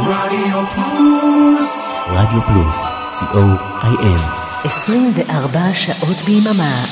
[0.00, 1.88] רדיו פלוס.
[2.06, 2.76] רדיו פלוס,
[3.20, 4.22] co.il
[4.64, 6.84] 24 שעות ביממה.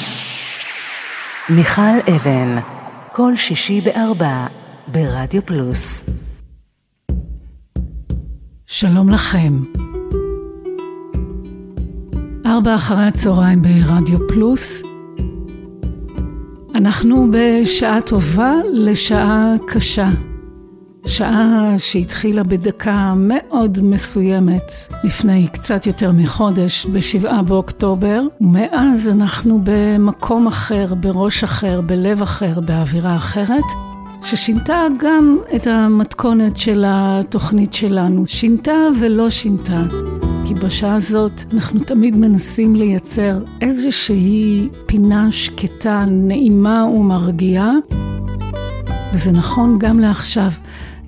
[1.49, 2.57] מיכל אבן,
[3.13, 4.47] כל שישי בארבע,
[4.89, 6.05] ברדיו פלוס.
[8.67, 9.63] שלום לכם.
[12.47, 14.83] ארבע אחרי הצהריים ברדיו פלוס.
[16.75, 20.09] אנחנו בשעה טובה לשעה קשה.
[21.07, 24.73] שעה שהתחילה בדקה מאוד מסוימת
[25.05, 33.17] לפני קצת יותר מחודש, בשבעה באוקטובר, ומאז אנחנו במקום אחר, בראש אחר, בלב אחר, באווירה
[33.17, 33.65] אחרת.
[34.25, 39.83] ששינתה גם את המתכונת של התוכנית שלנו, שינתה ולא שינתה.
[40.47, 47.73] כי בשעה הזאת אנחנו תמיד מנסים לייצר איזושהי פינה שקטה, נעימה ומרגיעה,
[49.15, 50.51] וזה נכון גם לעכשיו.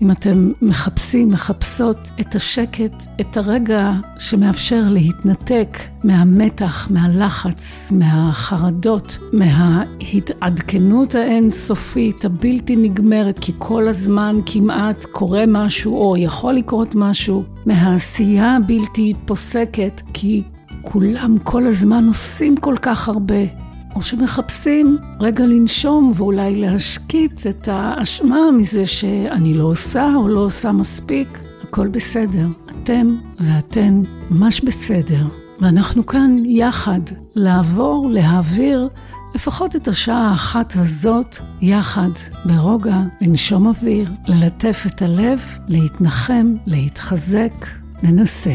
[0.02, 12.24] אם אתם מחפשים, מחפשות את השקט, את הרגע שמאפשר להתנתק מהמתח, מהלחץ, מהחרדות, מההתעדכנות האינסופית,
[12.24, 20.02] הבלתי נגמרת, כי כל הזמן כמעט קורה משהו או יכול לקרות משהו, מהעשייה הבלתי פוסקת,
[20.12, 20.42] כי
[20.83, 23.67] כולם כל הזמן עושים כל כך הרבה.
[23.98, 30.72] או שמחפשים רגע לנשום ואולי להשקיט את האשמה מזה שאני לא עושה או לא עושה
[30.72, 31.38] מספיק.
[31.62, 32.46] הכל בסדר.
[32.70, 33.06] אתם
[33.40, 35.27] ואתן ממש בסדר.
[35.60, 37.00] ואנחנו כאן יחד
[37.34, 38.88] לעבור, להעביר
[39.34, 42.10] לפחות את השעה האחת הזאת יחד,
[42.44, 47.66] ברוגע, לנשום אוויר, ללטף את הלב, להתנחם, להתחזק.
[48.02, 48.55] ננסה.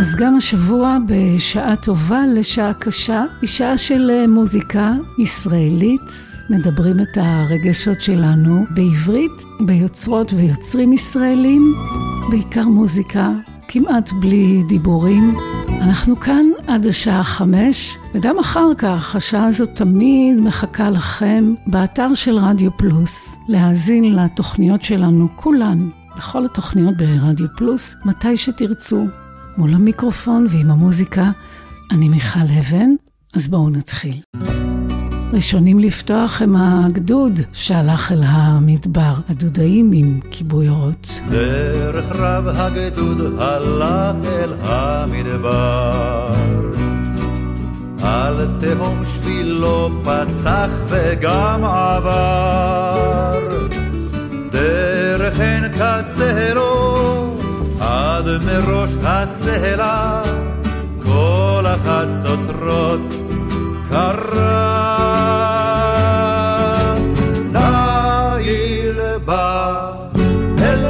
[0.00, 6.00] אז גם השבוע בשעה טובה לשעה קשה, היא שעה של אה, מוזיקה ישראלית.
[6.50, 11.74] מדברים את הרגשות שלנו בעברית, ביוצרות ויוצרים ישראלים,
[12.30, 13.30] בעיקר מוזיקה,
[13.68, 15.36] כמעט בלי דיבורים.
[15.68, 22.38] אנחנו כאן עד השעה חמש, וגם אחר כך, השעה הזאת תמיד מחכה לכם באתר של
[22.38, 29.06] רדיו פלוס, להאזין לתוכניות שלנו, כולן, לכל התוכניות ברדיו פלוס, מתי שתרצו.
[29.58, 31.30] מול המיקרופון ועם המוזיקה,
[31.90, 32.90] אני מיכל אבן,
[33.34, 34.20] אז בואו נתחיל.
[35.32, 41.20] ראשונים לפתוח הם הגדוד שהלך אל המדבר, הדודאים עם כיבוי אורות.
[41.30, 46.34] דרך רב הגדוד הלך אל המדבר,
[48.02, 53.38] על תהום שבילו פסח וגם עבר,
[54.52, 56.65] דרך עין קצרו
[58.36, 60.22] עד מראש הסלע,
[61.04, 63.00] כל החצוצרות
[63.88, 64.96] קרה.
[67.52, 69.92] ליל בא
[70.58, 70.84] אל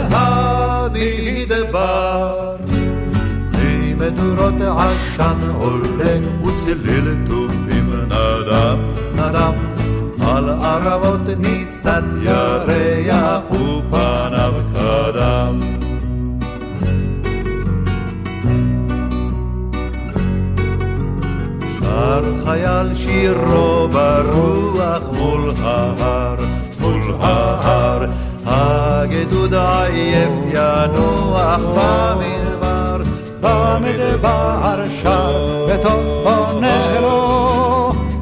[0.90, 1.76] המדבר,
[3.52, 8.78] ממדורות עשן עולה וצליל תופים נדם
[9.14, 9.52] נדם.
[10.20, 15.85] על ערבות ניצת ירח ופניו קדם.
[21.96, 26.36] שר חייל שירו ברוח מול ההר,
[26.80, 28.04] מול ההר.
[28.46, 33.02] הגדוד עייף ינוח במדבר,
[33.40, 37.12] במדבר שר בטופונרו,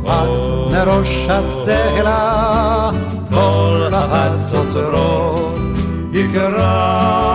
[0.06, 0.28] עד
[0.72, 2.90] מראש הסלע,
[3.30, 5.58] כל החצוצרות
[6.12, 7.33] יקרא.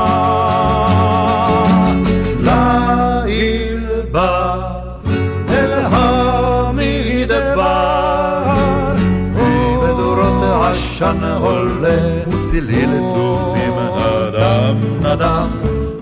[11.02, 15.50] עשן עולה, וצליל תופים נדם נדם,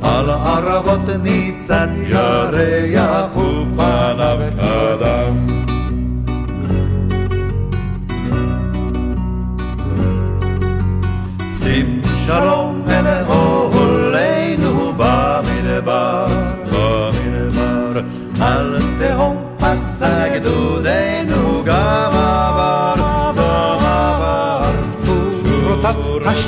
[0.02, 3.37] על ערבות ניצת ירח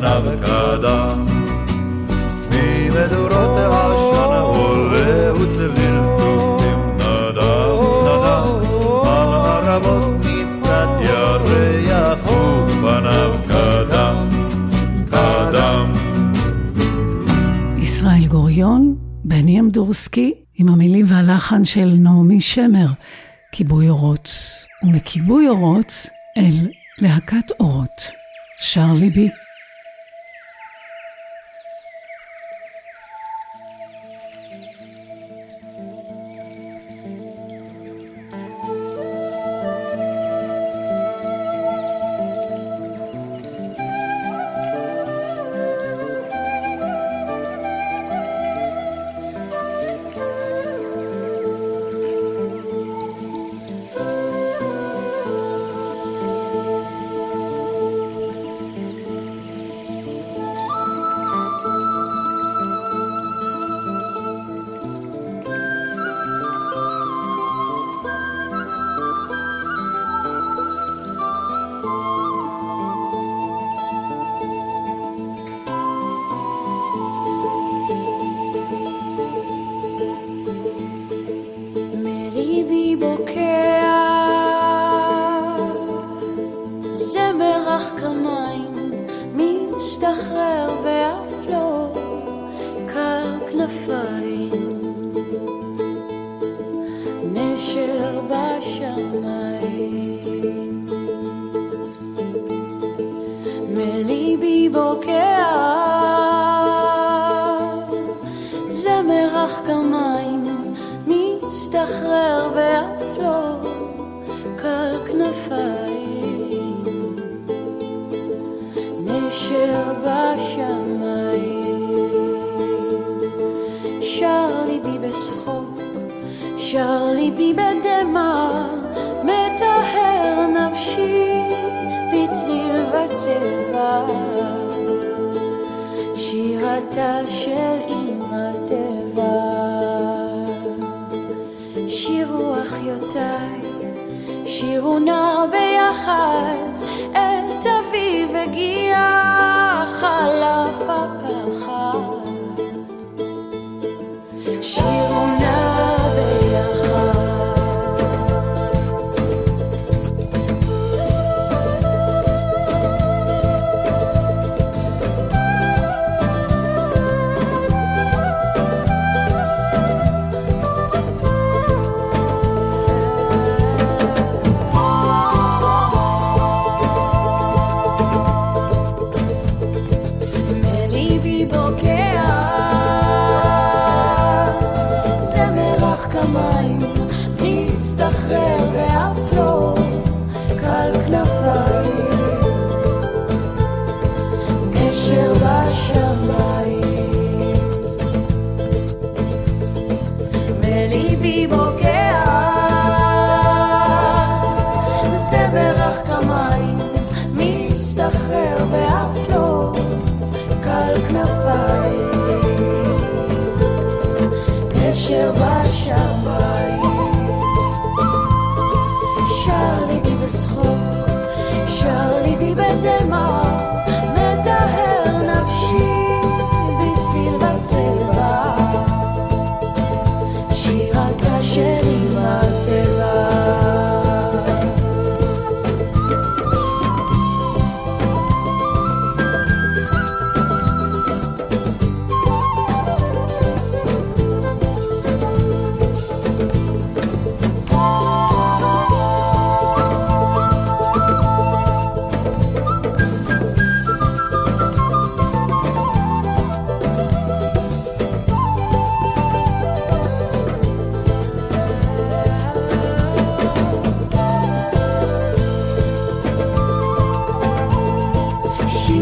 [0.00, 1.26] פניו קדם.
[2.50, 7.76] ממדורות העשן עולה וצליל תופים נדם,
[8.06, 8.60] נדם.
[9.04, 14.28] על הרמות ניצת ירח ופניו קדם,
[15.10, 15.92] קדם.
[17.78, 22.86] ישראל גוריון, בני אמדורסקי, עם המילים והלחן של נעמי שמר,
[23.52, 24.30] כיבוי אורות.
[24.82, 26.06] ומכיבוי אורות
[26.38, 26.68] אל
[26.98, 28.20] להקת אורות.
[28.60, 29.28] שר ליבי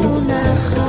[0.00, 0.88] una hoja.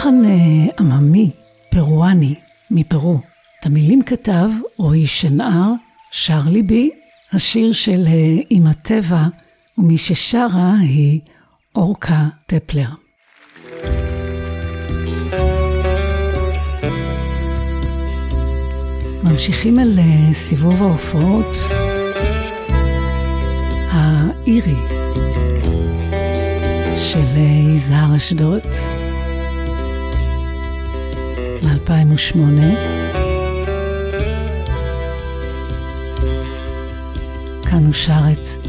[0.00, 1.30] לחן אה, עממי,
[1.70, 2.34] פרואני,
[2.70, 3.18] מפרו.
[3.60, 5.72] את המילים כתב רועי שנהר,
[6.10, 6.90] שר ליבי,
[7.32, 9.22] השיר של אה, אמא טבע,
[9.78, 11.20] ומי ששרה היא
[11.74, 12.88] אורקה טפלר.
[19.24, 21.56] ממשיכים אל אה, סיבוב ההופעות
[23.92, 24.76] האירי
[26.96, 27.36] של
[27.76, 28.62] יזהר אשדוד
[31.62, 32.38] מ-2008.
[37.70, 38.66] כאן הוא שר את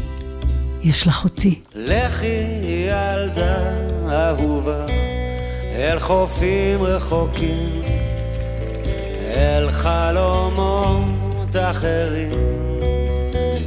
[0.82, 1.60] יש לך אותי.
[1.74, 2.44] לכי
[2.86, 3.58] ילדה
[4.10, 4.86] אהובה
[5.74, 7.82] אל חופים רחוקים
[9.36, 12.32] אל חלומות אחרים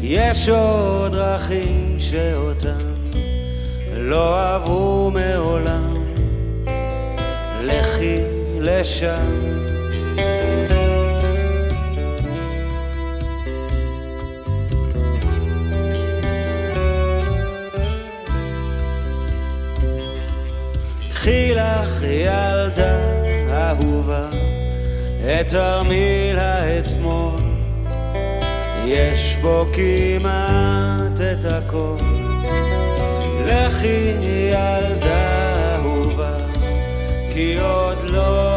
[0.01, 2.93] יש עוד דרכים שאותם
[3.93, 5.94] לא עברו מעולם
[8.65, 9.31] לשם
[21.09, 22.97] קחי לך ילדה
[23.51, 24.29] אהובה
[25.19, 27.35] את תרמיל האתמול
[28.85, 31.97] יש בו כמעט את הכל
[33.45, 34.13] לכי
[34.49, 36.37] ילדה אהובה
[37.33, 38.54] כי עוד לא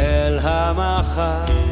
[0.00, 1.67] אל המחר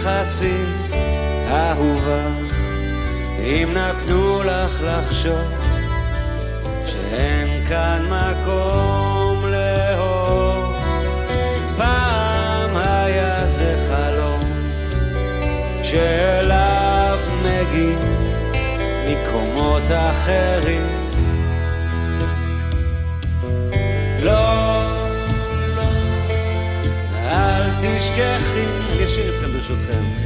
[0.00, 0.56] תכעסי,
[1.48, 2.26] אהובה,
[3.38, 5.52] אם נתנו לך לחשוב
[6.86, 10.76] שאין כאן מקום לאהוב.
[11.76, 14.40] פעם היה זה חלום
[15.82, 18.32] שאליו מגיעים
[19.08, 20.95] מקומות אחרים.
[27.98, 30.25] תשכחי, אני אשאיר אתכם ברשותכם.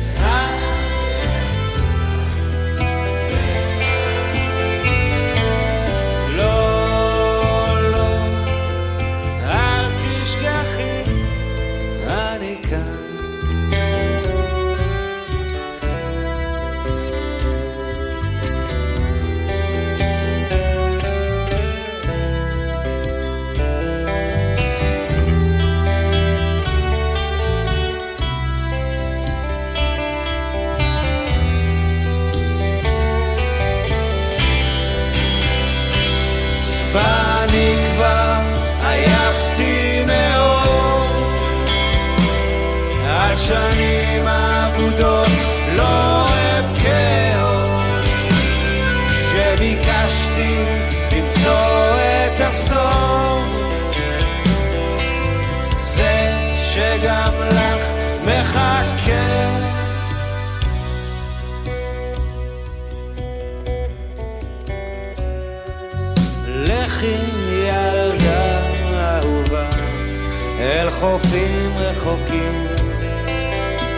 [71.20, 72.66] חופים רחוקים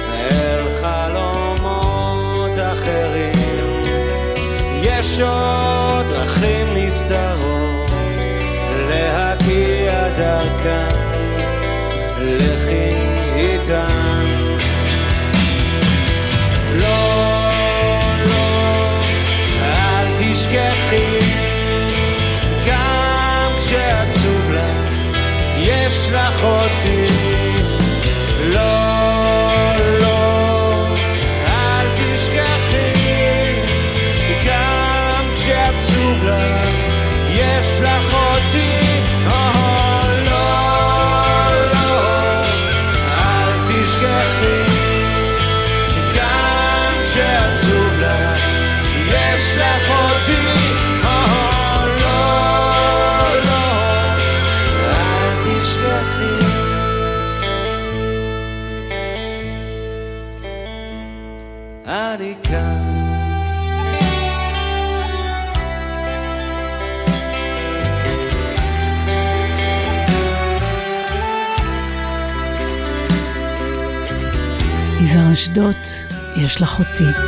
[0.09, 3.83] אל חלומות אחרים
[4.83, 7.91] יש עוד דרכים נסתרות
[8.89, 11.21] להגיע דרכן
[12.19, 12.95] לכי
[13.37, 14.27] איתן
[16.73, 17.51] לא,
[18.27, 19.03] לא,
[19.63, 21.19] אל תשכחי
[22.67, 25.17] גם כשעצוב לך,
[25.57, 27.12] יש לך אותי.
[75.13, 75.77] יזהר אשדוד,
[76.37, 77.19] יש לך אותי.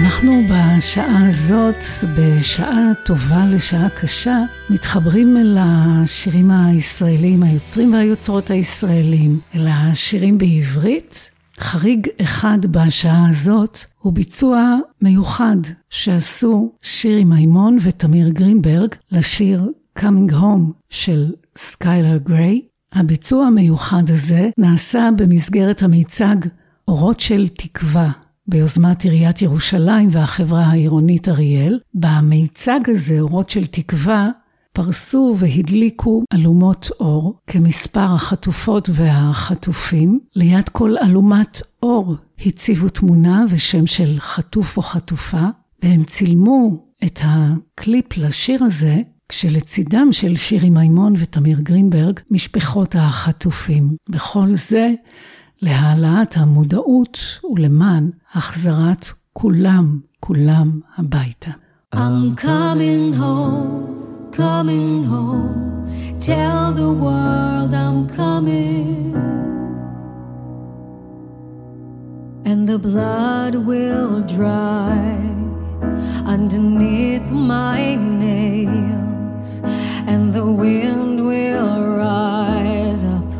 [0.00, 1.84] אנחנו בשעה הזאת,
[2.16, 4.38] בשעה טובה לשעה קשה,
[4.70, 11.30] מתחברים אל השירים הישראלים, היוצרים והיוצרות הישראלים, אל השירים בעברית.
[11.58, 15.56] חריג אחד בשעה הזאת הוא ביצוע מיוחד
[15.90, 22.60] שעשו שירי מימון ותמיר גרינברג לשיר Coming Home של סקיילר גריי.
[22.92, 26.36] הביצוע המיוחד הזה נעשה במסגרת המיצג
[26.88, 28.10] אורות של תקווה
[28.48, 31.80] ביוזמת עיריית ירושלים והחברה העירונית אריאל.
[31.94, 34.30] במיצג הזה, אורות של תקווה,
[34.72, 40.20] פרסו והדליקו אלומות אור כמספר החטופות והחטופים.
[40.36, 42.14] ליד כל אלומת אור
[42.46, 45.46] הציבו תמונה ושם של חטוף או חטופה,
[45.82, 53.96] והם צילמו את הקליפ לשיר הזה כשלצידם של שירי מימון ותמיר גרינברג, משפחות החטופים.
[54.08, 54.92] בכל זה,
[55.62, 57.18] להעלאת המודעות
[57.52, 61.50] ולמען החזרת כולם, כולם הביתה.
[61.94, 65.66] I'm coming home, coming home.
[66.18, 69.14] Tell the world I'm coming.
[72.44, 74.96] And the blood will dry
[76.34, 77.78] underneath my
[80.06, 83.30] and the wind will rise up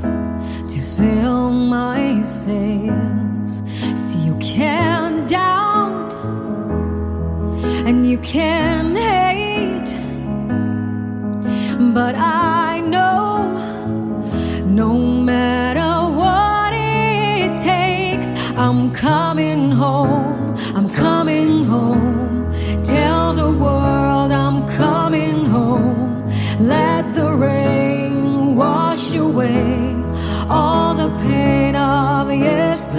[0.69, 3.63] to fill my sails.
[3.95, 6.13] See, you can doubt
[7.89, 9.91] and you can hate,
[11.95, 13.57] but I know
[14.65, 14.93] no
[15.33, 20.45] matter what it takes, I'm coming home.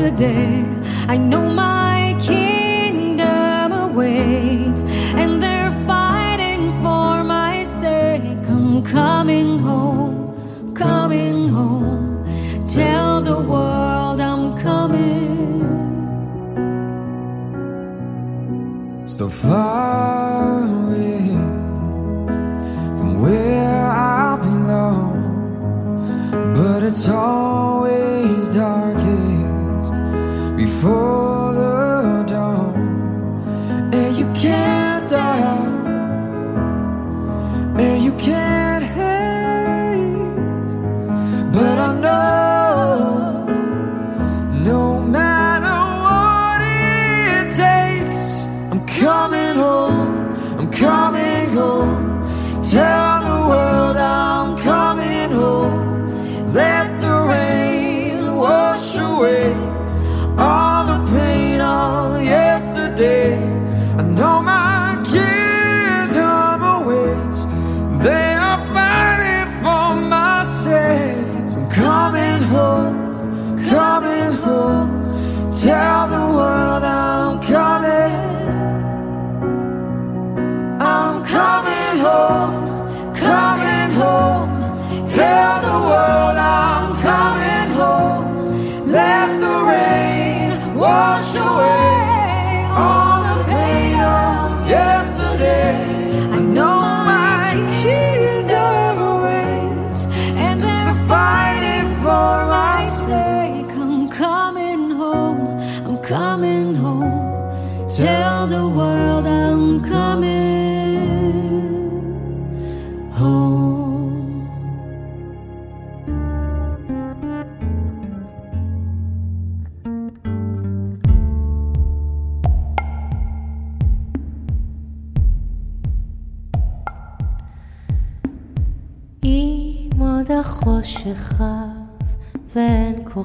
[0.07, 0.63] Yesterday.
[1.07, 4.83] I know my kingdom awaits,
[5.15, 8.47] and they're fighting for my sake.
[8.47, 12.25] I'm coming home, coming home.
[12.65, 15.45] Tell the world I'm coming.
[19.05, 20.86] So far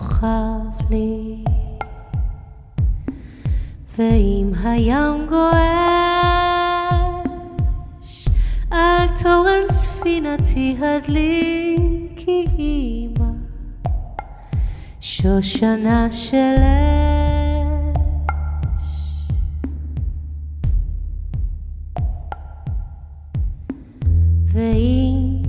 [0.03, 1.45] כוכב לי.
[3.99, 5.49] ואם הים גועש
[8.71, 13.31] על תורן ספינתי הדליקי אמא.
[15.01, 16.57] שושנה של
[18.79, 19.17] אש.
[24.53, 25.43] ואם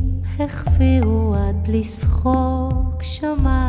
[1.36, 3.63] עד בלי שחוק שמיים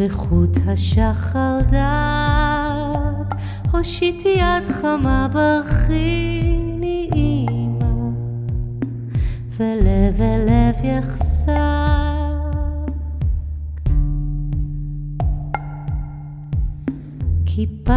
[0.00, 3.36] וחוט השחר דק,
[3.72, 7.86] הושיטי יד חמה ברכיני אימא,
[9.56, 11.50] ולב אל לב יחסק.
[17.46, 17.92] כיפת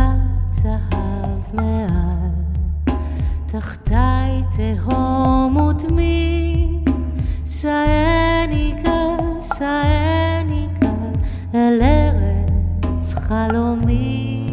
[0.49, 2.95] זהב מעל,
[3.45, 6.83] תחתי תהום ודמי,
[7.45, 10.22] שאני גל, שאני
[11.55, 14.47] אל ארץ חלומי,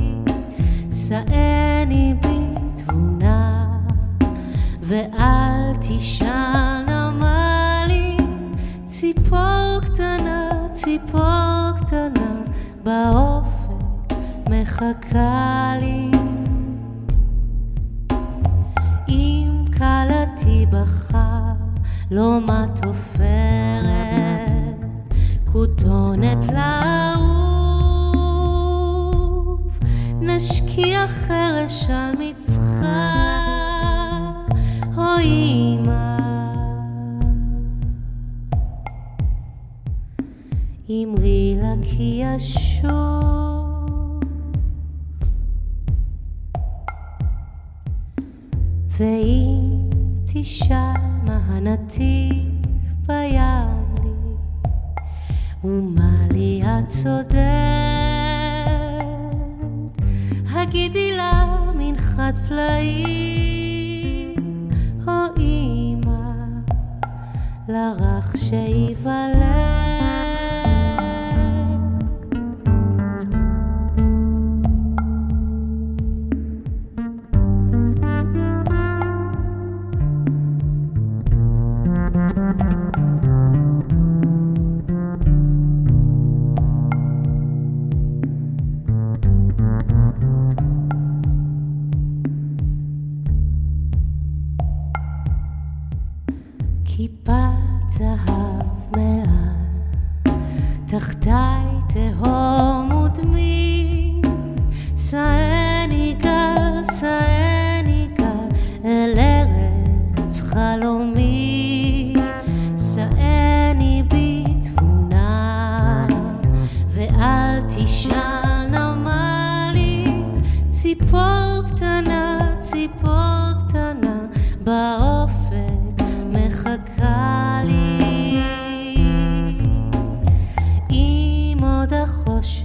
[0.93, 3.79] שאני בתבונה,
[4.81, 8.17] ואל תשאל נמה לי,
[8.85, 12.43] ציפור קטנה, ציפור קטנה,
[12.85, 14.15] באופק
[14.51, 16.11] מחכה לי.
[19.09, 21.53] אם כלתי בכה,
[22.11, 24.00] לא מה תופרת,
[25.53, 27.31] כותונת לעוף,
[30.21, 33.17] נשקיע חרש על מצחה,
[34.97, 36.17] או אמא.
[40.91, 42.91] אמרי לה כי אשוב,
[48.99, 49.91] ואם
[50.27, 50.77] תשאל
[51.25, 52.67] מה הנתיב
[53.07, 53.60] בים
[56.91, 57.41] צודקת,
[60.55, 64.35] הגידי לה מנחת פלאים,
[65.07, 66.33] או אמא,
[67.69, 69.80] לרך שייוולד.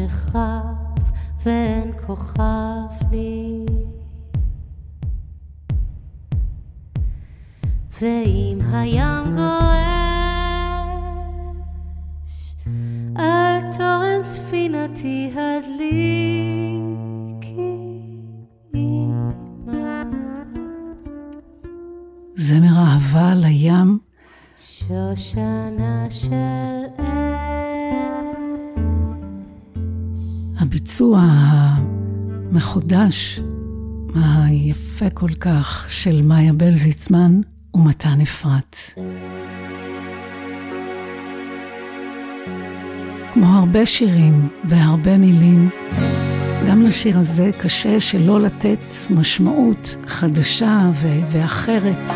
[0.06, 1.12] החושך רב
[1.46, 3.66] ואין כוכב לי.
[8.02, 9.86] ואם הים גועש,
[13.16, 16.76] על תורן ספינתי הדליקי.
[22.36, 24.00] זמר אהבה לים,
[24.58, 26.26] שושנה של
[26.98, 27.35] אש.
[30.76, 31.20] הביצוע
[32.52, 33.40] המחודש,
[34.16, 37.42] היפה כל כך, של מאיה בלזיצמן
[37.74, 38.78] ומתן אפרת.
[43.34, 45.70] כמו הרבה שירים והרבה מילים,
[46.68, 52.08] גם לשיר הזה קשה שלא לתת משמעות חדשה ו- ואחרת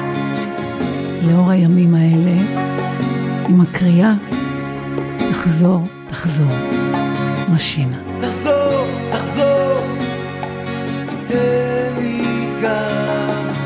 [1.22, 2.42] לאור הימים האלה,
[3.50, 4.16] עם הקריאה,
[5.32, 6.52] תחזור, תחזור,
[7.50, 8.09] משינה.
[8.20, 9.80] תחזור, תחזור,
[11.26, 13.58] תן לי גב.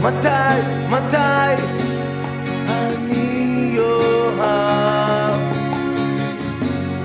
[0.00, 0.28] מתי,
[0.90, 1.62] מתי
[2.68, 5.40] אני אוהב?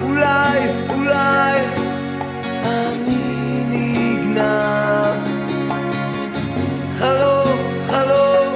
[0.01, 1.59] אולי, אולי
[2.63, 5.17] אני נגנב.
[6.99, 8.55] חלום, חלום,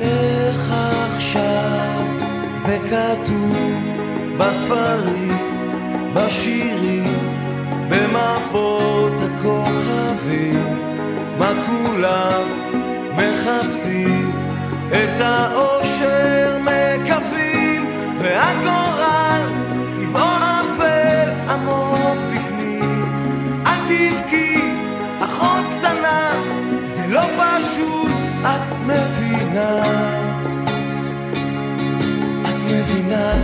[0.00, 0.74] לך
[1.12, 2.02] עכשיו,
[2.54, 3.98] זה כתוב
[4.38, 5.37] בספרים,
[6.14, 7.18] בשירים,
[7.88, 10.78] במפות הכוכבים,
[11.38, 12.42] מה כולם
[13.14, 14.30] מחפשים,
[14.88, 17.90] את האושר מקווים,
[18.20, 19.42] והגורל
[19.88, 20.28] צבעו
[20.60, 23.04] אפל עמוק בפנים.
[23.66, 24.60] אל תבכי,
[25.24, 26.30] אחות קטנה,
[26.84, 29.82] זה לא פשוט, את מבינה.
[32.42, 33.37] את מבינה.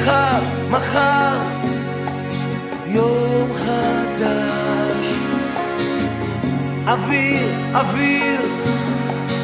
[0.00, 1.38] מחר, מחר,
[2.86, 5.16] יום חדש.
[6.88, 7.42] אוויר,
[7.74, 8.40] אוויר,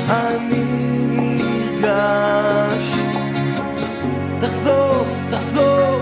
[0.08, 2.92] אני נרגש.
[4.40, 6.00] תחזור, תחזור,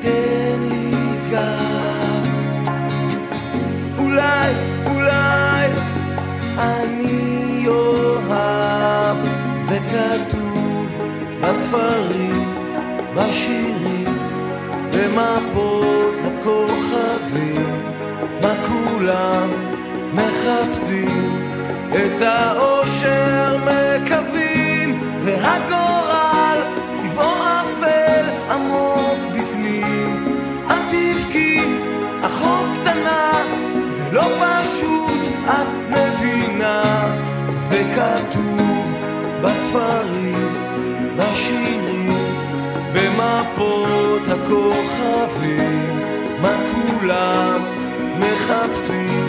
[0.00, 0.94] תן לי
[1.30, 2.26] גב.
[3.98, 4.52] אולי,
[4.86, 5.66] אולי,
[6.58, 9.16] אני אוהב,
[9.58, 10.58] זה כתוב
[11.40, 12.17] בספרים,
[13.18, 14.18] בשירים,
[14.92, 17.66] במפות הכוכבים,
[18.42, 19.48] מה כולם
[20.12, 21.48] מחפשים,
[21.90, 26.58] את האושר מקווים, והגורל
[26.94, 30.24] צבעו אפל עמוק בפנים.
[30.70, 31.60] אל תבכי,
[32.26, 33.32] אחות קטנה,
[33.90, 37.12] זה לא פשוט, את מבינה,
[37.56, 38.92] זה כתוב
[39.42, 40.54] בספרים,
[41.16, 41.97] בשירים,
[42.92, 46.00] במפות הכוכבים,
[46.42, 47.62] מה כולם
[48.18, 49.26] מחפשים,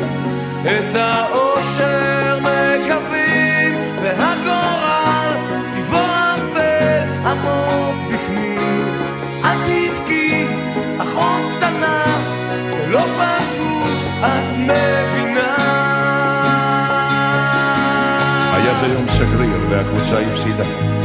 [0.62, 5.34] את האושר מקווים, והגורל
[5.66, 9.00] צבעו אפל עמוק בפנים.
[9.44, 10.46] אל תבכי,
[10.98, 12.04] אחות קטנה,
[12.70, 15.56] זה לא פשוט, את מבינה.
[18.54, 20.99] היה זה יום סגריר והקבוצה הפסידה.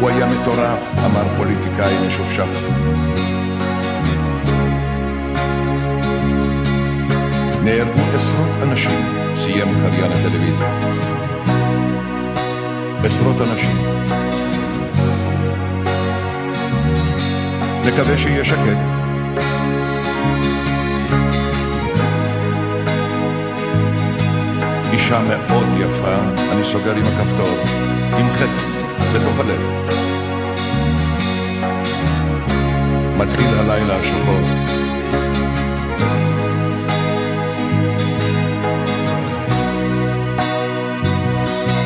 [0.00, 2.48] הוא היה מטורף, אמר פוליטיקאי משופשף.
[7.64, 9.00] נהרגו עשרות אנשים,
[9.38, 10.68] סיים קריין הטלוויזיה.
[13.04, 13.76] עשרות אנשים.
[17.84, 18.78] נקווה שיהיה שקט.
[24.92, 26.14] אישה מאוד יפה,
[26.52, 27.58] אני סוגר עם הכפתור,
[28.18, 28.77] עם חץ
[29.14, 29.60] בתוך הלב.
[33.16, 34.40] מתחיל הלילה השחור.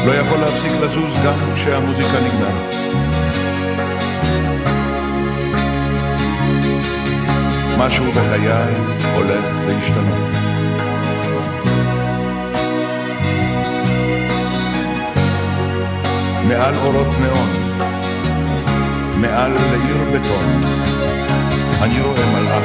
[0.06, 2.72] לא יכול להפסיק לזוז גם כשהמוזיקה נגמרת.
[7.78, 8.48] משהו בחיי
[9.14, 10.41] הולך להשתנות.
[16.53, 17.51] מעל אורות נאון,
[19.21, 20.61] מעל לעיר בטון,
[21.83, 22.65] אני רואה מלאך,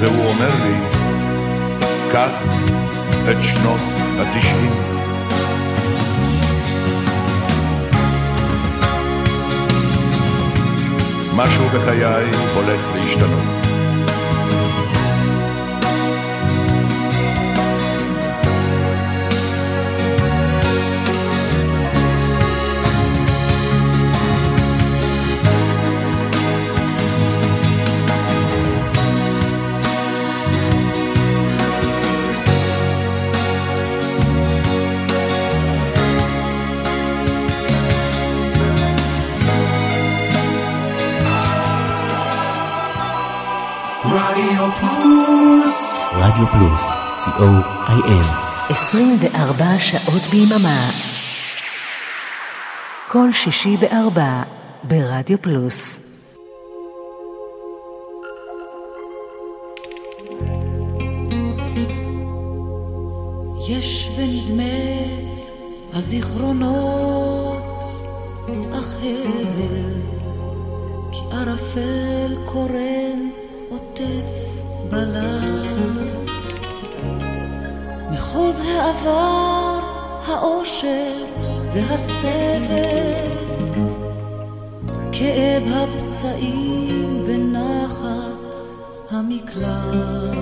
[0.00, 0.74] והוא אומר לי,
[2.12, 2.42] קח
[3.30, 3.80] את שנות
[4.18, 4.72] התשעים.
[11.36, 12.04] משהו בחיי
[12.54, 13.67] הולך להשתנות.
[44.48, 46.82] רדיו פלוס רדיו פלוס,
[47.24, 48.28] co.il.
[48.70, 50.90] 24 שעות ביממה.
[53.08, 54.42] כל שישי בארבע
[54.82, 55.98] ברדיו פלוס.
[63.68, 64.62] יש ונדמה
[65.92, 67.84] הזיכרונות,
[68.78, 69.92] אך הבל,
[71.12, 73.30] כי ערפל קורן
[73.68, 74.37] עוטף
[74.90, 76.48] בלט.
[78.10, 79.80] מחוז העבר,
[80.26, 81.24] האושר
[81.72, 83.28] והסבל,
[85.12, 88.54] כאב הפצעים ונחת
[89.10, 90.37] המקלט.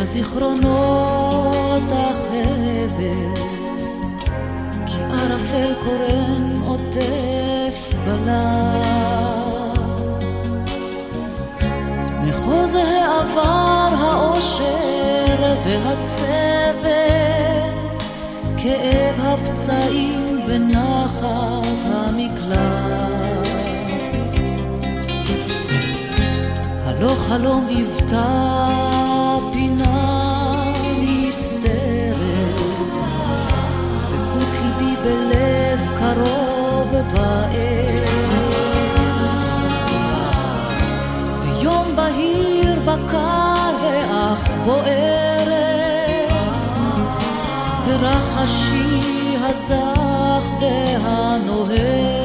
[0.00, 3.34] הזיכרונות הבל
[4.86, 8.88] כי ערפל קורן עוטף בלט.
[12.22, 16.78] מחוז העבר האושר והסבל
[18.56, 23.08] כאב הפצעים ונחת המקלט.
[26.86, 28.58] הלא חלום היוותה
[29.52, 29.87] פינה
[36.14, 38.04] קרוב ואין.
[41.40, 45.52] ויום בהיר וקר ואך בוערת,
[47.86, 52.17] ורחשי הזך והנוהג.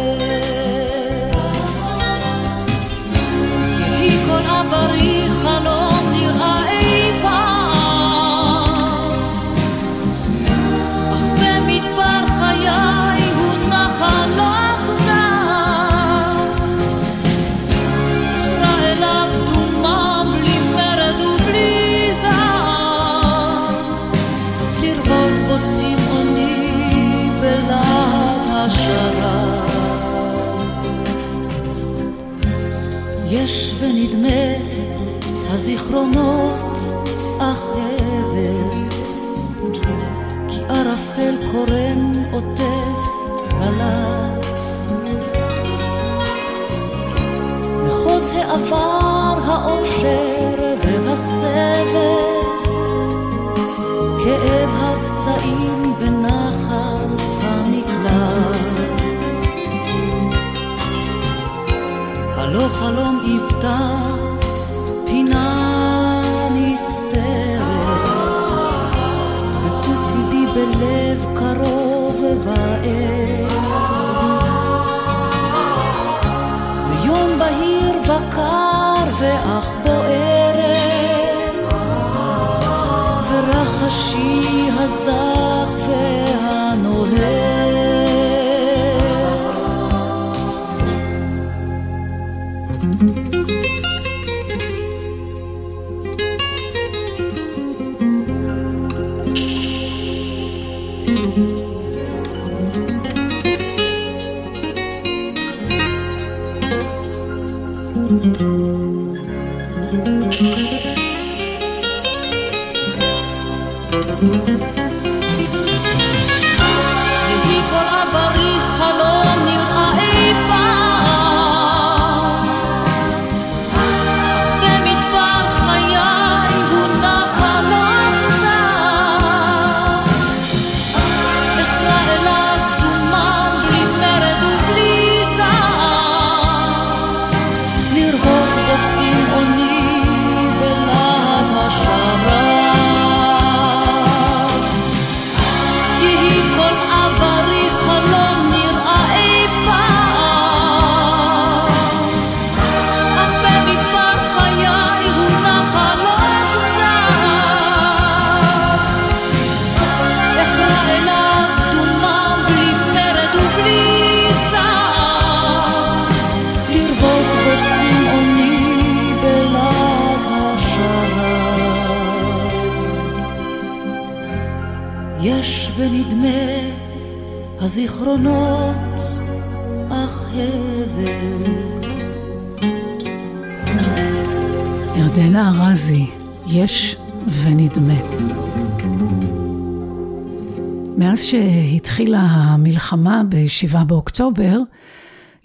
[192.83, 194.57] המלחמה ב-7 באוקטובר,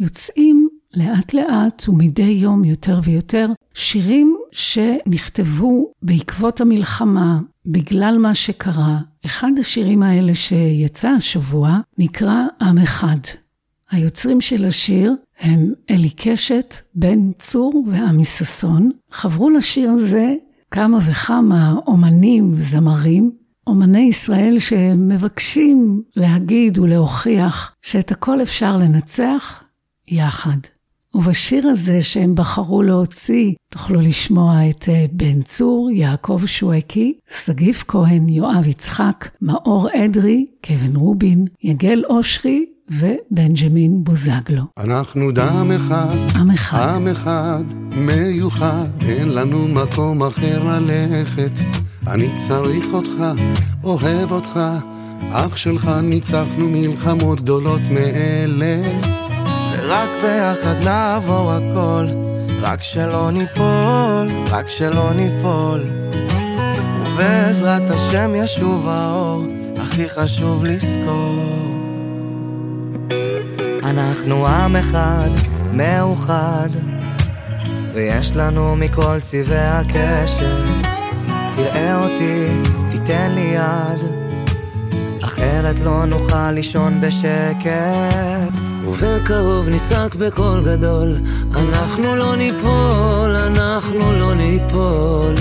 [0.00, 8.98] יוצאים לאט לאט ומדי יום יותר ויותר שירים שנכתבו בעקבות המלחמה, בגלל מה שקרה.
[9.26, 13.18] אחד השירים האלה שיצא השבוע נקרא עם אחד.
[13.90, 18.90] היוצרים של השיר הם אלי קשת, בן צור ועמי ששון.
[19.10, 20.34] חברו לשיר הזה
[20.70, 23.30] כמה וכמה אומנים וזמרים,
[23.68, 29.64] אומני ישראל שמבקשים להגיד ולהוכיח שאת הכל אפשר לנצח
[30.08, 30.58] יחד.
[31.14, 38.28] ובשיר הזה שהם בחרו להוציא, תוכלו לשמוע את אה, בן צור, יעקב שואקי, שגיב כהן,
[38.28, 44.62] יואב יצחק, מאור אדרי, קווין רובין, יגל אושרי ובנג'מין בוזגלו.
[44.78, 46.92] אנחנו דם אחד, עם אחד.
[46.94, 47.64] עם אחד,
[47.96, 51.52] מיוחד, אין לנו מקום אחר ללכת.
[52.06, 53.40] אני צריך אותך,
[53.84, 54.60] אוהב אותך,
[55.32, 58.82] אח שלך ניצחנו מלחמות גדולות מאלה.
[59.72, 62.06] ורק ביחד נעבור הכל,
[62.60, 65.80] רק שלא ניפול, רק שלא ניפול.
[67.02, 71.77] ובעזרת השם ישוב האור, הכי חשוב לזכור.
[73.90, 75.28] אנחנו עם אחד,
[75.72, 76.68] מאוחד,
[77.94, 80.46] ויש לנו מכל צבעי הקשת.
[81.56, 82.46] תראה אותי,
[82.90, 84.10] תיתן לי יד,
[85.24, 88.60] אחרת לא נוכל לישון בשקט.
[88.84, 91.16] ובקרוב נצעק בקול גדול,
[91.56, 95.34] אנחנו לא ניפול, אנחנו לא ניפול.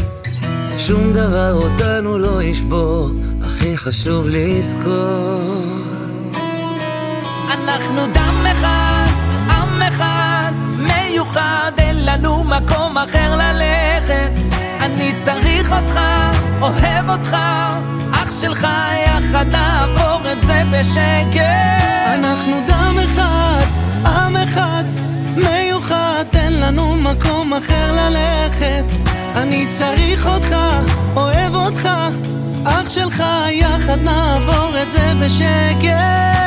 [0.78, 3.10] שום דבר אותנו לא ישבור,
[3.42, 5.66] הכי חשוב לזכור.
[7.54, 8.27] אנחנו עם
[9.88, 14.32] אחד, מיוחד, אין לנו מקום אחר ללכת.
[14.82, 16.00] אני צריך אותך,
[16.62, 17.38] אוהב אותך,
[18.12, 18.68] אח שלך,
[19.06, 21.42] יחד נעבור את זה בשקט.
[22.14, 23.66] אנחנו דם אחד,
[24.06, 24.84] עם אחד,
[25.36, 28.86] מיוחד, אין לנו מקום אחר ללכת.
[29.36, 30.56] אני צריך אותך,
[31.16, 31.90] אוהב אותך,
[32.66, 36.47] אח שלך, יחד נעבור את זה בשקט.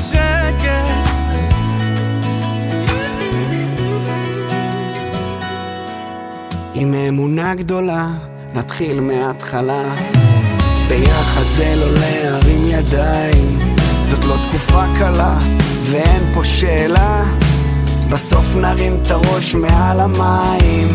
[0.00, 1.10] בשקט.
[6.74, 8.08] עם אמונה גדולה,
[8.54, 9.82] נתחיל מההתחלה.
[10.88, 13.58] ביחד זה לא להרים ידיים,
[14.04, 15.38] זאת לא תקופה קלה,
[15.82, 17.22] ואין פה שאלה.
[18.10, 20.88] בסוף נרים את הראש מעל המים.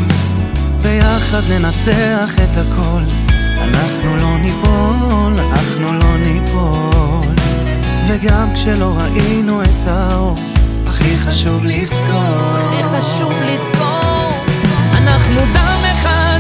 [0.82, 3.01] ביחד ננצח את הכל,
[3.58, 4.95] אנחנו לא ניפול,
[8.22, 10.36] וגם כשלא ראינו את האור,
[10.88, 12.57] הכי חשוב לזכור.
[12.57, 14.32] הכי חשוב לזכור,
[14.93, 16.39] אנחנו דם אחד,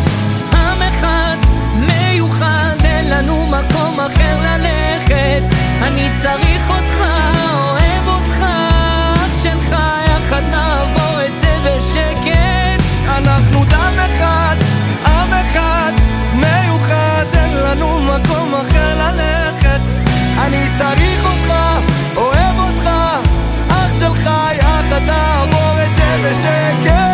[0.53, 1.35] עם אחד,
[1.79, 5.41] מיוחד, אין לנו מקום אחר ללכת.
[5.81, 6.97] אני צריך אותך,
[7.53, 8.43] אוהב אותך,
[9.15, 12.83] אח שלך, יחד נעבור את זה בשקט.
[13.17, 14.54] אנחנו דם אחד,
[20.37, 21.53] אני צריך אותך,
[22.15, 22.89] אוהב אותך,
[23.69, 27.04] אח שלך, יחד נעבור את זה בשקט.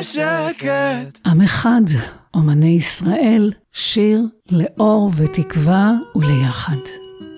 [0.00, 1.18] בשקט.
[1.26, 1.80] עם אחד,
[2.34, 6.76] אומני ישראל, שיר לאור ותקווה וליחד.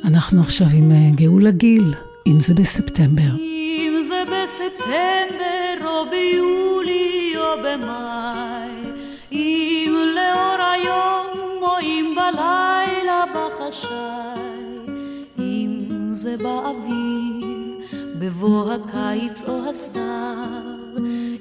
[0.05, 1.95] אנחנו עכשיו עם אה, גאולה גיל,
[2.27, 3.37] אם זה בספטמבר.
[3.39, 8.71] אם זה בספטמבר או ביולי או במאי,
[9.33, 11.27] אם לאור היום
[11.63, 14.41] או אם בלילה בחשאי,
[15.39, 17.47] אם זה באוויר,
[18.19, 20.82] בבוא הקיץ או הסתיו,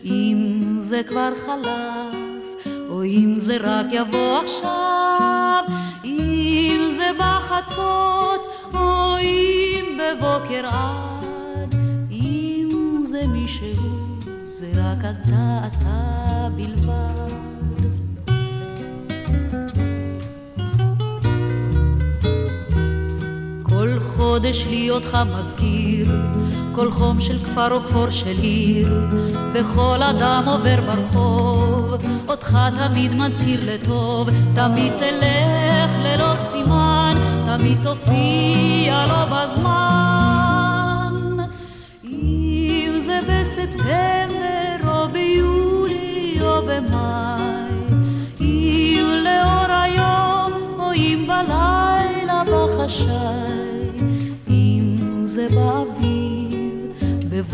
[0.05, 5.63] אם זה כבר חלף, או אם זה רק יבוא עכשיו,
[6.05, 11.75] אם זה בחצות, או אם בבוקר עד,
[12.11, 17.31] אם זה מישהו, זה רק אתה, אתה בלבד.
[23.63, 26.07] כל חודש לי אותך מזכיר,
[26.73, 28.87] כל חום של כפר או כפור של עיר,
[29.53, 31.93] וכל אדם עובר ברחוב,
[32.27, 41.11] אותך תמיד מזכיר לטוב, תמיד תלך ללא סימן, תמיד תופיע לא בזמן.
[42.03, 47.71] אם זה בספטמבר או ביולי או במאי,
[48.41, 53.11] אם לאור היום או אם בלילה בחשאי,
[54.49, 54.95] אם
[55.25, 55.80] זה באביב,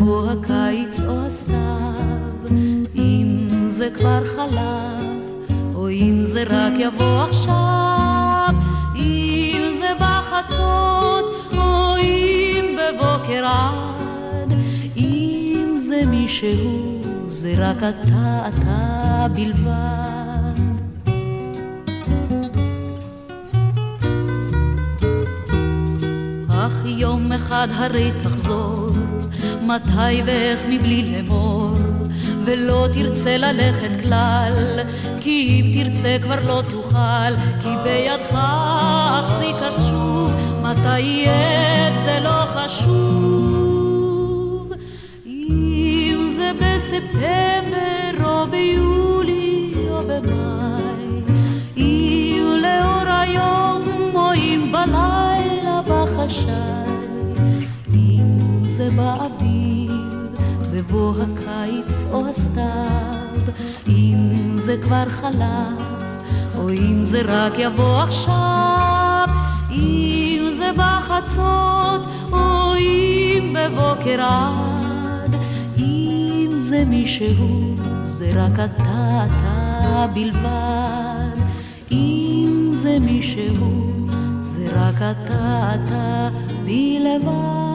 [0.00, 2.56] בבוא הקיץ או הסתיו,
[2.94, 8.54] אם זה כבר חלף, או אם זה רק יבוא עכשיו,
[8.96, 14.52] אם זה בחצות, או אם בבוקר עד,
[14.96, 20.08] אם זה מישהו, זה רק אתה, אתה בלבד.
[27.00, 28.87] יום אחד הרי תחזור,
[29.68, 31.74] מתי ואיך מבלי לאמור,
[32.44, 34.52] ולא תרצה ללכת כלל,
[35.20, 38.38] כי אם תרצה כבר לא תוכל, כי בידך
[39.20, 43.58] אחזיק אז שוב, מתי יהיה זה לא חשוב.
[45.26, 51.22] אם זה בספטמבר או ביולי או במאי,
[51.76, 53.82] אם לאור היום
[54.14, 56.88] או אם בלילה בחשאי,
[57.94, 58.88] אם זה
[60.88, 63.52] בבוא הקיץ או הסתיו,
[63.88, 66.08] אם זה כבר חלף,
[66.58, 69.28] או אם זה רק יבוא עכשיו,
[69.70, 75.34] אם זה בחצות, או אם בבוקר עד,
[75.78, 77.74] אם זה מישהו,
[78.04, 81.42] זה רק אתה, אתה בלבד,
[81.92, 83.92] אם זה מישהו,
[84.40, 86.28] זה רק אתה, אתה
[86.64, 87.67] בלבד.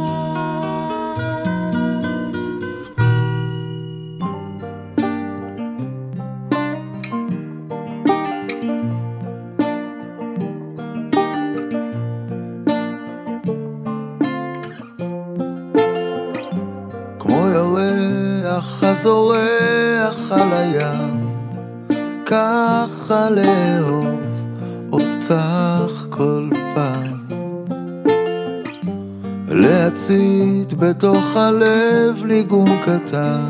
[31.34, 33.46] בתוך הלב ניגון קטן,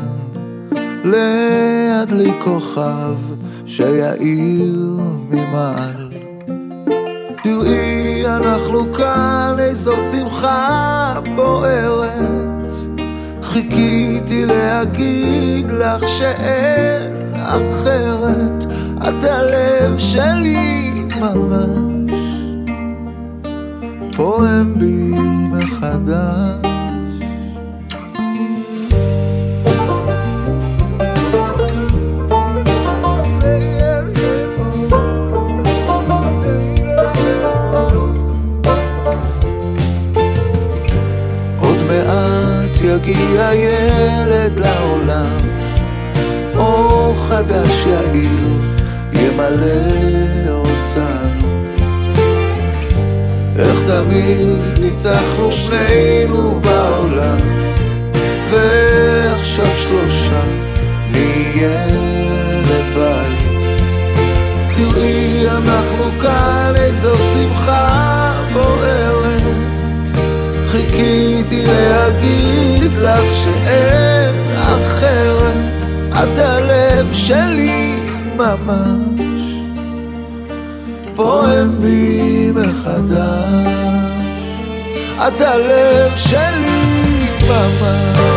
[1.04, 3.14] להדליק כוכב
[3.66, 6.10] שיאיר ממעל.
[7.42, 12.72] תראי, אנחנו כאן, איזו שמחה בוערת.
[13.42, 18.64] חיכיתי להגיד לך שאין אחרת,
[19.08, 22.12] את הלב שלי ממש,
[24.16, 25.18] פועם בי
[25.50, 26.73] מחדש.
[43.04, 45.36] מעט יגיע ילד לעולם,
[46.56, 48.58] אור חדש יאיר,
[49.12, 51.64] ימלא אותנו.
[53.58, 57.36] איך תמיד ניצחנו שנינו בעולם,
[58.50, 60.42] ועכשיו שלושה
[61.10, 61.86] נהיה
[62.60, 63.44] לבית.
[64.76, 69.03] תראי, אנחנו כאן, איזו שמחה בוערת.
[72.06, 75.54] להגיד לך שאין אחרת,
[76.12, 77.96] את הלב שלי
[78.36, 79.42] ממש,
[81.16, 83.68] פועם בי מחדש,
[85.26, 88.33] את הלב שלי ממש.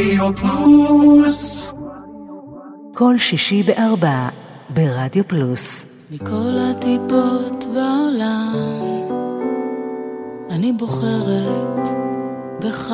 [0.00, 1.72] רדיו פלוס
[2.94, 4.28] כל שישי בארבע
[4.70, 5.84] ברדיו פלוס.
[6.10, 8.54] מכל הטיפות בעולם,
[10.50, 11.88] אני בוחרת
[12.60, 12.92] בך.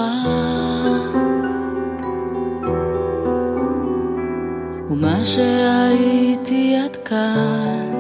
[4.90, 7.94] ומה שהייתי עד כאן,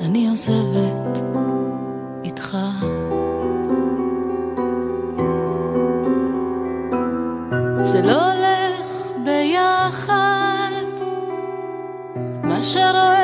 [0.00, 1.29] אני עוזבת
[12.60, 13.19] عشرة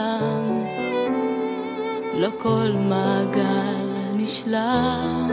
[0.00, 0.64] בעולם,
[2.14, 5.30] לא כל מעגל נשלם.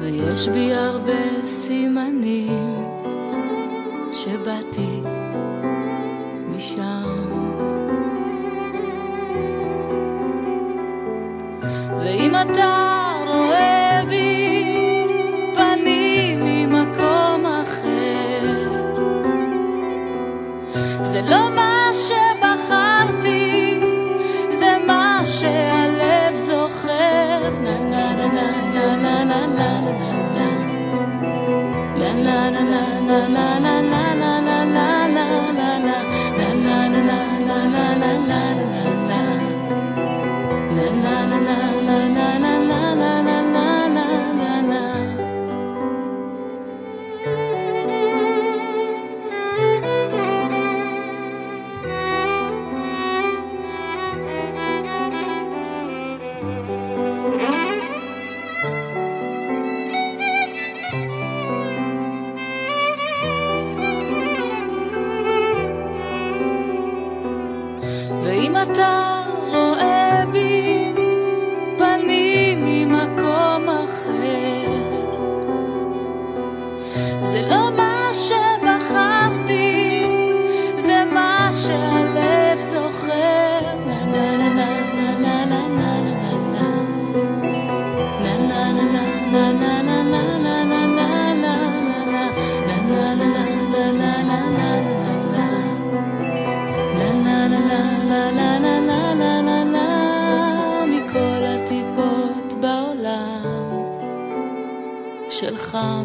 [0.00, 2.84] ויש בי הרבה סימנים
[4.12, 5.00] שבאתי
[6.48, 7.04] משם.
[12.00, 12.83] ואם אתה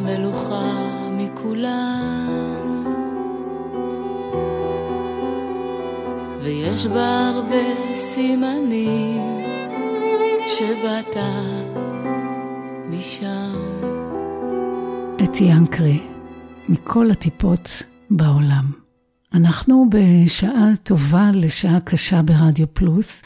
[0.03, 2.85] מלוכה מכולם.
[6.43, 9.21] ויש בה הרבה סימנים
[10.47, 11.17] שבאת
[12.89, 13.55] משם.
[15.23, 15.99] אתי ינקרי,
[16.69, 18.71] מכל הטיפות בעולם.
[19.33, 23.23] אנחנו בשעה טובה לשעה קשה ברדיו פלוס,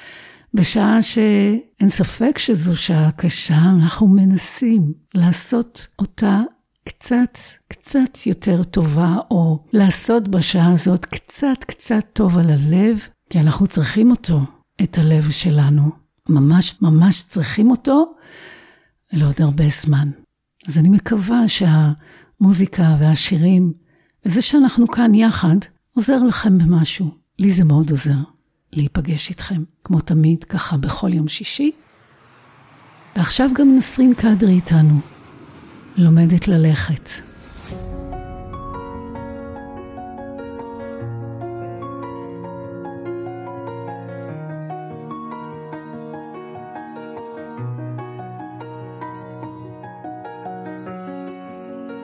[0.53, 6.41] בשעה שאין ספק שזו שעה קשה, אנחנו מנסים לעשות אותה
[6.83, 13.67] קצת, קצת יותר טובה, או לעשות בשעה הזאת קצת, קצת טוב על הלב, כי אנחנו
[13.67, 14.41] צריכים אותו,
[14.83, 15.91] את הלב שלנו.
[16.29, 18.13] ממש, ממש צריכים אותו,
[19.13, 20.09] ולעוד הרבה זמן.
[20.67, 23.73] אז אני מקווה שהמוזיקה והשירים,
[24.25, 25.57] וזה שאנחנו כאן יחד,
[25.95, 27.11] עוזר לכם במשהו.
[27.39, 28.17] לי זה מאוד עוזר
[28.73, 31.71] להיפגש איתכם, כמו תמיד, ככה בכל יום שישי.
[33.15, 34.99] ועכשיו גם נסרין קדרי איתנו,
[35.97, 37.09] לומדת ללכת.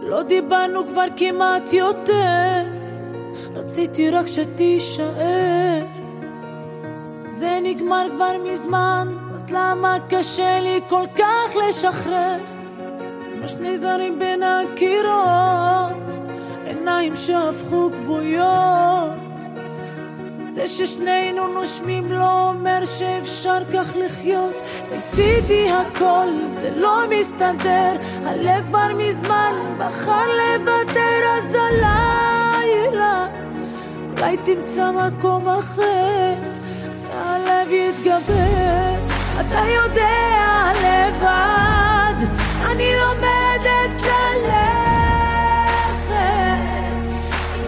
[0.02, 2.64] לא דיברנו כבר כמעט יותר,
[3.56, 5.86] רציתי רק שתישאר.
[7.28, 12.59] זה נגמר כבר מזמן, אז למה קשה לי כל כך לשחרר?
[13.40, 16.28] כמו שני זרים בין הקירות,
[16.66, 19.20] עיניים שהפכו כבויות.
[20.54, 24.54] זה ששנינו נושמים לא אומר שאפשר כך לחיות.
[24.92, 27.92] ניסיתי הכל, זה לא מסתדר,
[28.26, 33.28] הלב כבר מזמן בחר לוותר, אז הלילה
[34.18, 36.34] אולי תמצא מקום אחר,
[37.10, 38.96] והלב יתגבר.
[39.40, 41.89] אתה יודע לבד,
[42.80, 44.86] אני לומדת ללכת.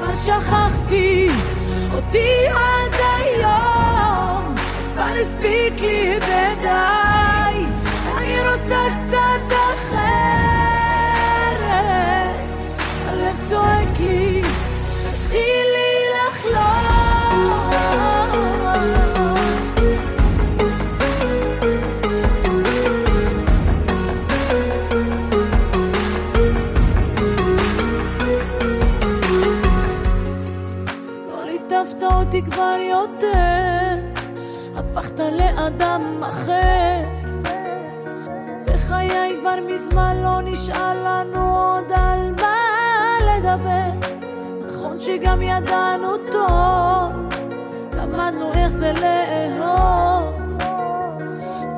[0.02, 1.28] מה שכחתי
[1.94, 4.56] אותי עד היום,
[4.94, 7.66] כבר הספיק לי ודי,
[8.18, 9.44] אני רוצה קצת
[9.74, 10.02] אחרת.
[13.08, 13.81] הלב צועק
[32.34, 33.96] הייתי כבר יותר,
[34.76, 37.02] הפכת לאדם אחר.
[38.66, 42.58] בחיי כבר מזמן לא נשאר לנו עוד על מה
[43.28, 44.10] לדבר.
[44.68, 47.12] נכון שגם ידענו טוב,
[47.98, 50.36] למדנו איך זה לאהוב.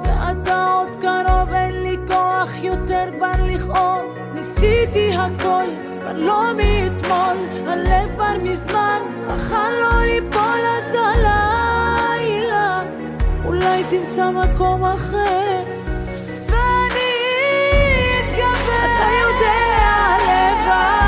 [0.04, 4.18] ואתה עוד קרוב, אין לי כוח יותר כבר לכאוב.
[4.34, 5.66] ניסיתי הכל,
[6.02, 7.38] כבר לא מאתמול,
[7.68, 10.23] הלב כבר מזמן, בחר לא ליפול
[10.62, 12.82] אז הלילה,
[13.46, 15.64] אולי תמצא מקום אחר.
[16.48, 17.14] ואני
[18.20, 19.60] אתגבר, אתה יודע
[20.20, 21.03] לבד,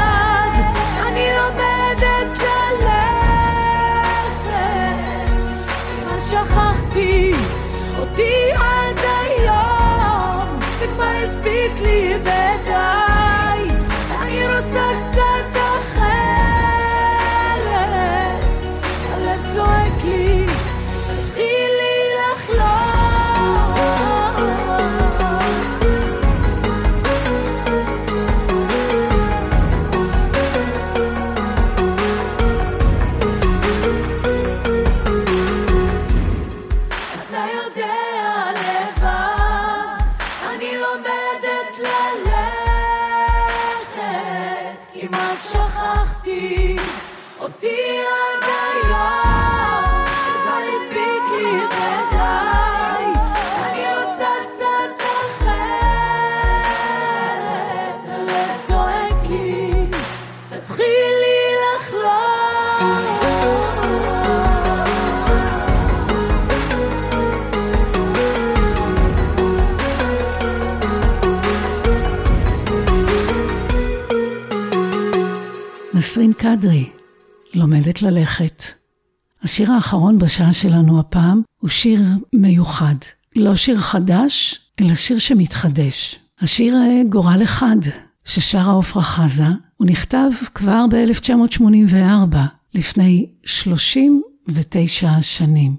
[79.56, 82.02] השיר האחרון בשעה שלנו הפעם הוא שיר
[82.34, 82.96] מיוחד.
[83.36, 86.20] לא שיר חדש, אלא שיר שמתחדש.
[86.42, 87.76] השיר אה, גורל אחד,
[88.26, 89.48] ששרה עפרה חזה,
[89.78, 92.38] הוא נכתב כבר ב-1984,
[92.74, 95.76] לפני 39 שנים.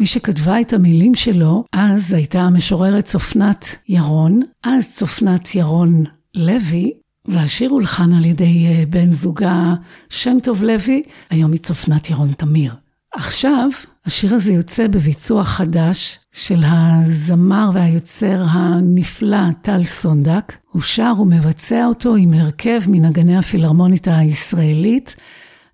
[0.00, 6.92] מי שכתבה את המילים שלו, אז הייתה המשוררת צופנת ירון, אז צופנת ירון לוי,
[7.28, 9.74] והשיר הולחן על ידי אה, בן זוגה
[10.10, 12.83] שם טוב לוי, היום היא צופנת ירון תמיר.
[13.16, 13.68] עכשיו,
[14.06, 20.52] השיר הזה יוצא בביצוע חדש של הזמר והיוצר הנפלא טל סונדק.
[20.70, 25.16] הוא שר ומבצע אותו עם הרכב מנגני הפילהרמונית הישראלית,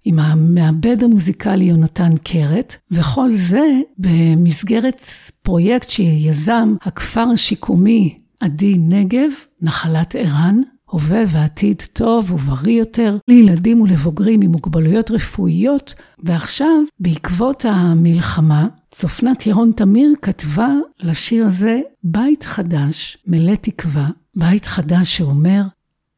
[0.05, 5.01] עם המעבד המוזיקלי יונתן קרת, וכל זה במסגרת
[5.43, 9.31] פרויקט שיזם הכפר השיקומי עדי נגב,
[9.63, 10.61] נחלת ערן,
[10.91, 19.73] הווה ועתיד טוב ובריא יותר לילדים ולבוגרים עם מוגבלויות רפואיות, ועכשיו, בעקבות המלחמה, צופנת ירון
[19.77, 20.69] תמיר כתבה
[21.01, 25.63] לשיר הזה בית חדש, מלא תקווה, בית חדש שאומר,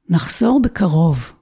[0.08, 1.32] נחזור בקרוב,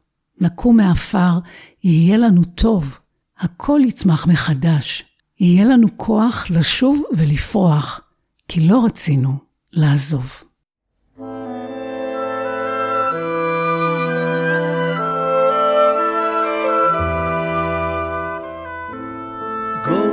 [0.40, 1.38] נקום מעפר,
[1.84, 2.98] יהיה לנו טוב,
[3.38, 5.04] הכל יצמח מחדש,
[5.40, 8.00] יהיה לנו כוח לשוב ולפרוח,
[8.48, 9.34] כי לא רצינו
[9.72, 10.49] לעזוב.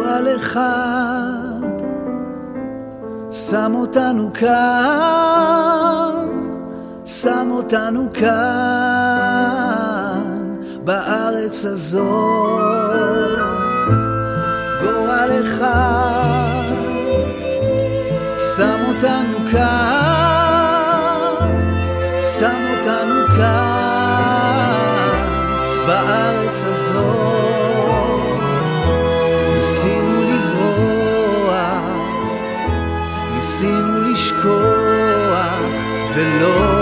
[0.08, 1.72] גורל אחד
[3.32, 6.14] שם אותנו כאן,
[7.06, 8.28] שם אותנו כאן,
[10.84, 12.62] בארץ הזאת.
[14.82, 16.74] גורל אחד
[18.56, 20.78] שם אותנו כאן,
[22.40, 24.48] שם אותנו כאן,
[25.88, 27.57] בארץ הזאת.
[29.68, 31.56] ניסינו לברוח,
[33.34, 35.60] ניסינו לשכוח,
[36.16, 36.77] ולא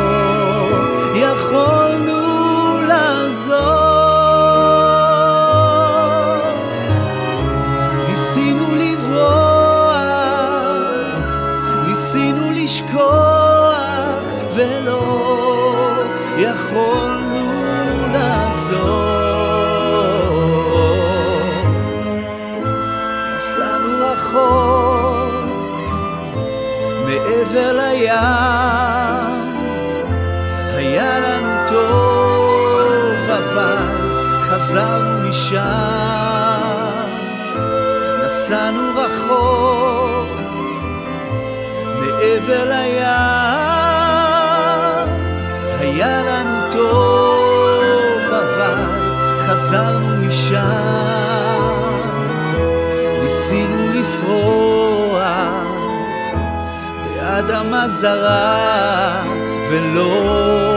[38.45, 40.29] נסענו רחוק
[41.99, 43.05] מעבר לים,
[45.79, 48.83] היה לנו טוב, אבל
[49.39, 51.61] חזרנו משם.
[53.21, 55.19] ניסינו לפרוח
[57.15, 59.23] באדמה זרה
[59.69, 60.74] ולא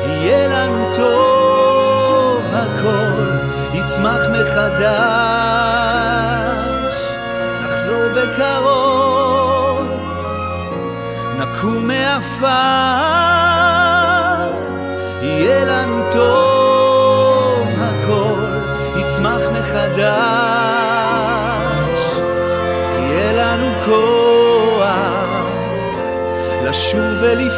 [0.07, 3.31] יהיה לנו טוב, הכל
[3.73, 4.93] יצמח מחדש.
[7.65, 9.87] נחזור בקרוב,
[11.39, 13.32] נקום מעפר,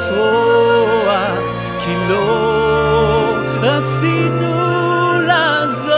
[0.04, 1.44] לשוב ולפרוח,
[1.84, 4.54] כי לא רצינו
[5.26, 5.94] לעזור.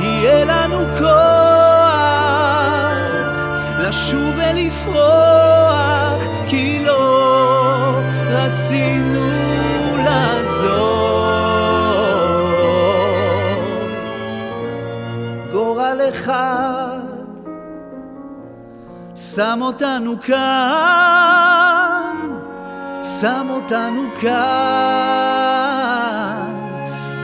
[0.00, 1.16] יהיה לנו כוח
[3.78, 9.26] לשוב ולפרוח, כי לא רצינו
[9.96, 11.26] לעזור.
[15.52, 17.05] גורל אחד
[19.36, 20.36] שם אותנו כאן,
[23.20, 24.36] שם אותנו כאן,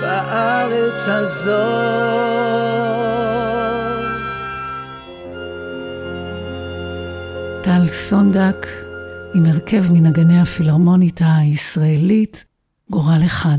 [0.00, 1.52] בארץ הזאת.
[7.62, 8.66] טל סונדק
[9.34, 12.44] עם הרכב מנגני הפילהרמונית הישראלית,
[12.90, 13.58] גורל אחד.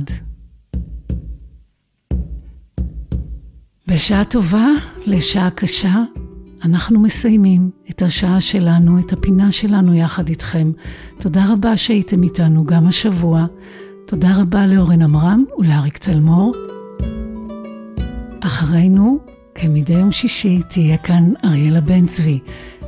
[3.87, 4.67] בשעה טובה
[5.05, 5.95] לשעה קשה,
[6.63, 10.71] אנחנו מסיימים את השעה שלנו, את הפינה שלנו יחד איתכם.
[11.19, 13.45] תודה רבה שהייתם איתנו גם השבוע.
[14.05, 16.55] תודה רבה לאורן עמרם ולאריק צלמור.
[18.39, 19.17] אחרינו,
[19.55, 22.39] כמדי יום שישי, תהיה כאן אריאלה בן צבי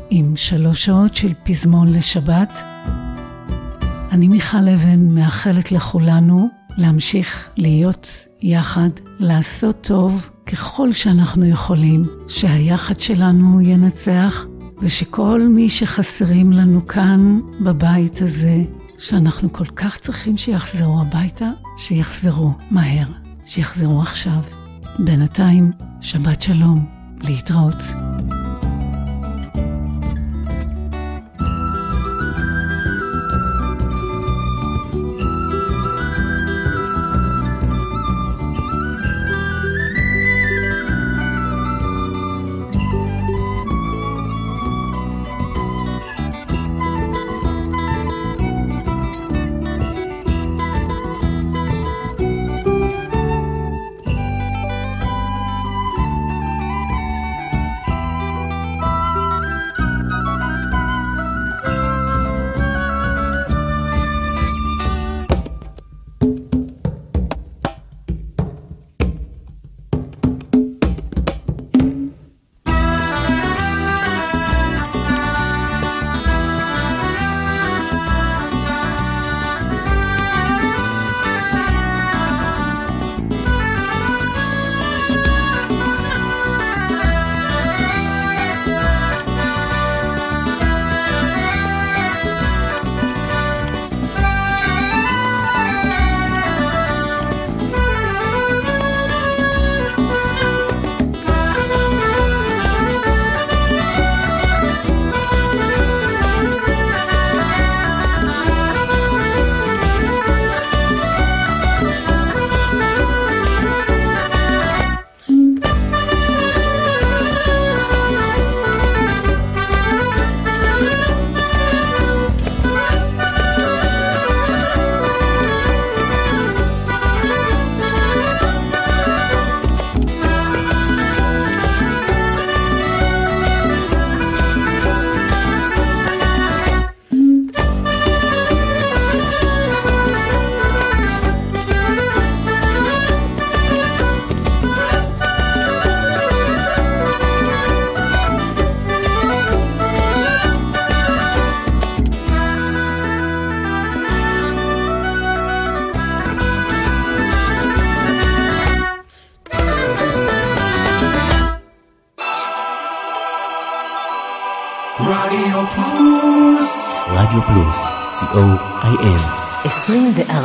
[0.10, 2.64] עם שלוש שעות של פזמון לשבת.
[4.12, 8.08] אני מיכל אבן מאחלת לכולנו להמשיך להיות
[8.42, 14.46] יחד, לעשות טוב ככל שאנחנו יכולים, שהיחד שלנו ינצח,
[14.80, 18.62] ושכל מי שחסרים לנו כאן בבית הזה,
[18.98, 23.08] שאנחנו כל כך צריכים שיחזרו הביתה, שיחזרו מהר,
[23.46, 24.40] שיחזרו עכשיו.
[25.00, 25.72] בינתיים,
[26.02, 26.86] שבת שלום,
[27.22, 27.84] להתראות.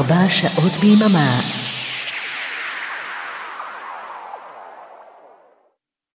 [0.00, 1.59] 24 שעות ביממה.